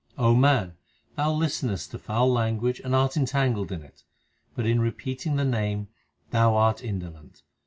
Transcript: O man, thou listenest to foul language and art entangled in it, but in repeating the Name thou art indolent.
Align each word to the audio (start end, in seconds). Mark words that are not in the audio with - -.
O 0.17 0.33
man, 0.33 0.77
thou 1.15 1.31
listenest 1.31 1.91
to 1.91 1.99
foul 1.99 2.33
language 2.33 2.79
and 2.83 2.95
art 2.95 3.15
entangled 3.15 3.71
in 3.71 3.83
it, 3.83 4.01
but 4.55 4.65
in 4.65 4.81
repeating 4.81 5.35
the 5.35 5.45
Name 5.45 5.89
thou 6.31 6.55
art 6.55 6.83
indolent. 6.83 7.43